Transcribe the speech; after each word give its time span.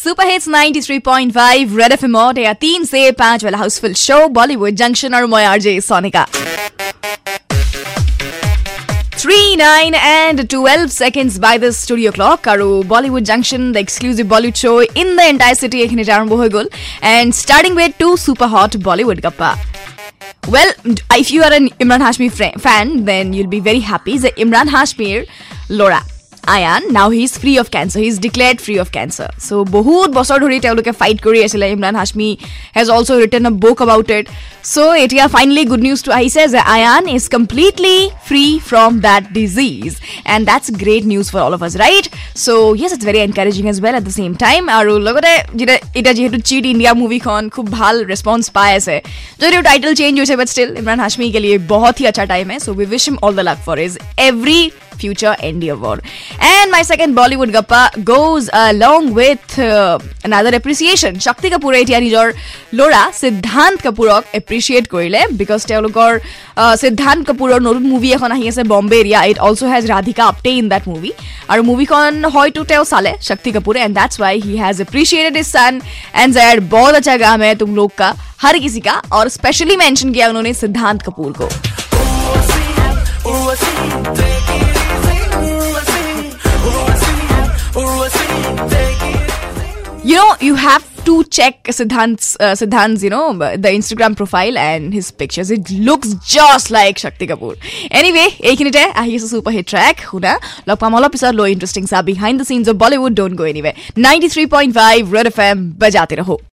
Super 0.00 0.26
hits 0.26 0.48
93.5 0.48 1.76
red 1.78 1.92
FM 1.92 2.16
और 2.16 2.38
या 2.38 2.54
3 2.64 2.84
से 2.86 3.10
5 3.20 3.44
वाला 3.44 3.58
हाउसफुल 3.58 3.94
शो 4.00 4.26
बॉलीवुड 4.38 4.74
जंक्शन 4.82 5.14
और 5.14 5.26
मैं 5.34 5.44
RJ 5.46 5.80
Sonika 5.80 6.26
3, 9.20 9.56
9 9.58 9.94
and 9.98 10.40
12 10.54 10.90
seconds 10.94 11.36
by 11.44 11.52
the 11.62 11.70
studio 11.76 12.10
clock 12.16 12.48
আৰু 12.52 12.66
Bollywood 12.90 13.24
Junction, 13.30 13.62
the 13.76 13.80
exclusive 13.80 14.28
Bollywood 14.32 14.60
show 14.64 14.74
in 15.02 15.16
the 15.20 15.24
entire 15.34 15.56
city 15.62 15.80
এখিনিতে 15.84 16.12
আৰম্ভ 16.16 16.32
হৈ 16.40 16.48
গ'ল 16.56 16.68
and 17.12 17.36
starting 17.38 17.74
with 17.80 17.96
two 18.02 18.12
super 18.26 18.48
hot 18.54 18.76
Bollywood 18.88 19.22
gappa. 19.26 19.50
Well, 20.54 20.70
if 21.22 21.32
you 21.34 21.40
are 21.46 21.54
an 21.60 21.66
Imran 21.84 22.04
Hashmi 22.06 22.28
fr- 22.38 22.58
fan, 22.66 22.92
then 23.08 23.32
you'll 23.36 23.54
be 23.56 23.62
very 23.70 23.82
happy 23.92 24.14
that 24.26 24.38
Imran 24.44 24.68
Hashmiৰ 24.76 25.18
ল'ৰা 25.80 26.00
Ayaan 26.47 26.81
now 26.91 27.07
he 27.11 27.21
is 27.23 27.33
free 27.41 27.53
of 27.61 27.67
cancer 27.75 27.99
he 28.03 28.07
is 28.07 28.17
declared 28.25 28.59
free 28.65 28.75
of 28.83 28.87
cancer 28.97 29.29
so' 29.39 29.65
বহুত 29.69 30.09
বছৰ 30.17 30.37
ধৰি 30.43 30.57
তেওঁলোকে 30.65 30.91
fight 31.01 31.17
কৰি 31.25 31.39
আছিলে 31.47 31.65
Emraan 31.75 31.95
Hashmi 32.01 32.29
has 32.77 32.87
also' 32.95 33.11
written 33.23 33.45
a 33.47 33.53
book 33.63 33.77
about 33.85 34.09
it 34.17 34.25
so' 34.65 34.77
এতিয়া 35.03 35.25
finally 35.35 35.63
good 35.71 35.83
নিউজটো 35.87 36.11
আহিছে 36.19 36.41
যে 36.53 36.59
Ayaan 36.75 37.03
is 37.15 37.23
completely 37.35 37.97
free 38.27 38.45
from 38.69 38.91
that 39.07 39.23
disease 39.39 39.89
and 40.33 40.43
that's 40.49 40.65
great 40.83 41.03
news 41.13 41.25
for 41.33 41.41
all 41.47 41.53
of 41.57 41.61
us 41.67 41.73
right 41.83 42.05
so' 42.43 42.47
yes 42.81 42.91
it's 42.91 43.03
very 43.09 43.19
encouraging 43.27 43.63
as 43.71 43.77
well 43.85 43.95
at 43.99 44.03
the 44.07 44.13
same 44.19 44.31
time 44.45 44.61
আৰু 44.77 44.91
লগতে 45.07 45.33
যেতিয়া 45.59 45.77
এতিয়া 45.99 46.13
যিহেতু 46.17 46.37
cheat 46.49 46.63
India 46.73 46.91
মুভিখন 47.01 47.41
খুব 47.55 47.65
ভাল 47.79 47.95
ৰেছপন্স 48.11 48.43
পাই 48.57 48.69
আছে 48.79 48.95
যদিও 49.41 49.61
টাইটেল 49.69 49.91
চেঞ্জ 49.99 50.13
হৈছে 50.21 50.35
বাট 50.39 50.47
ষ্টিল 50.53 50.69
ইমৰাণ 50.81 50.99
হাছমি 51.05 51.25
কে 51.33 51.39
লিয়ে 51.45 51.57
বহুত 51.73 51.95
হি 51.99 52.05
আচ্ছা 52.11 52.23
time 52.33 52.45
hey 52.51 52.57
so' 52.59 52.67
we 52.71 52.85
wish 52.91 53.03
him 53.07 53.17
all 53.25 53.33
the 53.39 53.43
luck 53.49 53.57
for 53.65 53.77
his 53.87 53.93
every 54.29 54.61
future 54.90 55.34
endeavor. 55.40 55.96
And 56.40 56.70
my 56.70 56.82
second 56.82 57.14
Bollywood 57.14 57.52
gappa 57.52 58.04
goes 58.04 58.48
along 58.52 59.14
with 59.14 59.58
uh, 59.58 59.98
another 60.24 60.54
appreciation. 60.56 61.18
Shakti 61.18 61.50
Kapoor 61.50 61.74
এতিয়া 61.76 61.98
নিজৰ 62.00 62.26
ল'ৰা 62.78 63.02
সিদ্ধান্ত 63.22 63.76
কাপুৰক 63.86 64.22
এপ্ৰিচিয়েট 64.40 64.84
কৰিলে 64.94 65.20
বিকজ 65.40 65.60
তেওঁলোকৰ 65.70 66.10
সিদ্ধান্ত 66.82 67.22
কাপুৰৰ 67.28 67.58
নতুন 67.68 67.84
মুভি 67.92 68.08
এখন 68.16 68.30
আহি 68.36 68.44
আছে 68.52 68.62
Bombay 68.72 68.96
area 69.02 69.20
it 69.30 69.38
also' 69.46 69.62
has 69.72 69.84
Radhika 69.94 70.22
Apte 70.32 70.50
in 70.60 70.66
that 70.74 70.84
movie 70.92 71.10
আৰু 71.52 71.62
মুভিখন 71.70 72.12
হয়তো 72.34 72.60
তেওঁ 72.70 72.84
চালে 72.92 73.12
শক্তি 73.28 73.50
কাপুৰে 73.56 73.78
and 73.86 73.94
that's 73.98 74.14
why 74.22 74.34
he 74.46 74.54
has 74.64 74.76
appreciated 74.86 75.34
is 75.42 75.46
sun 75.56 75.72
and 76.14 76.30
Z 76.36 76.56
बहुत 76.70 76.94
अच्छा 76.94 77.16
काम 77.18 77.38
है 77.42 77.54
तुम 77.62 77.70
लोग 77.76 77.90
का 77.98 78.08
हर 78.40 78.58
किसी 78.58 78.80
का 78.80 78.94
और 79.12 79.28
स्पेशली 79.28 79.76
मेंशन 79.76 80.12
किया 80.12 80.28
उन्होंने 80.28 80.52
सिद्धांत 80.54 81.02
कपूर 81.02 81.32
को 81.40 81.48
You 90.03 90.15
know, 90.15 90.35
you 90.41 90.55
have 90.55 91.05
to 91.05 91.23
check 91.25 91.63
Siddhan's, 91.65 92.35
uh, 92.39 92.55
you 93.03 93.09
know, 93.11 93.33
the 93.37 93.69
Instagram 93.69 94.17
profile 94.17 94.57
and 94.57 94.91
his 94.91 95.11
pictures. 95.11 95.51
It 95.51 95.69
looks 95.69 96.15
just 96.25 96.71
like 96.71 96.97
Shakti 96.97 97.27
Kapoor. 97.27 97.55
Anyway, 97.91 98.35
ekinite, 98.43 98.95
ahi 98.95 99.13
is 99.13 99.23
a 99.23 99.27
super 99.27 99.51
hit 99.51 99.67
track. 99.67 99.97
Huna, 99.97 100.39
log 100.65 100.79
pamala 100.79 101.11
pisar 101.11 101.35
low 101.35 101.45
interesting 101.45 101.85
sa 101.85 102.01
behind 102.01 102.39
the 102.39 102.45
scenes 102.45 102.67
of 102.67 102.77
Bollywood. 102.77 103.13
Don't 103.13 103.35
go 103.35 103.43
anywhere. 103.43 103.73
93.5 103.95 105.11
Red 105.11 105.27
FM, 105.27 105.73
bajate 105.75 106.17
raho. 106.17 106.41